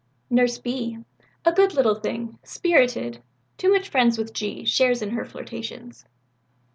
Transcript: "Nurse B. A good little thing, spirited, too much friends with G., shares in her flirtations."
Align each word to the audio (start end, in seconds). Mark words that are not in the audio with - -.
"Nurse 0.31 0.57
B. 0.57 0.97
A 1.45 1.51
good 1.51 1.75
little 1.75 1.93
thing, 1.93 2.39
spirited, 2.41 3.21
too 3.59 3.71
much 3.71 3.87
friends 3.87 4.17
with 4.17 4.33
G., 4.33 4.65
shares 4.65 5.03
in 5.03 5.11
her 5.11 5.25
flirtations." 5.25 6.05